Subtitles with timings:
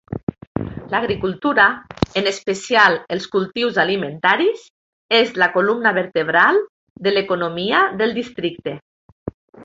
[0.91, 1.65] L'agricultura,
[2.21, 4.63] en especial els cultius alimentaris,
[5.21, 6.57] és la columna vertebral
[7.09, 8.75] de l'economia del districte.